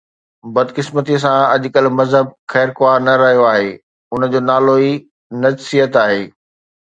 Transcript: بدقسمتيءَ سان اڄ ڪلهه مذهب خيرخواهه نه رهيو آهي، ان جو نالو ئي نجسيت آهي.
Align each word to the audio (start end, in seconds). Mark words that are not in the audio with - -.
بدقسمتيءَ 0.53 1.19
سان 1.25 1.39
اڄ 1.55 1.63
ڪلهه 1.73 1.91
مذهب 1.99 2.27
خيرخواهه 2.53 3.03
نه 3.09 3.13
رهيو 3.21 3.43
آهي، 3.53 3.69
ان 4.15 4.21
جو 4.35 4.39
نالو 4.49 4.73
ئي 4.85 4.89
نجسيت 5.45 5.93
آهي. 6.05 6.23